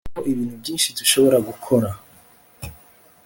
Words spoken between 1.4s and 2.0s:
gukora